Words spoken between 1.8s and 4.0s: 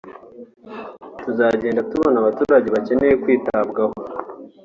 tureba abaturage bakeneye kwitabwabo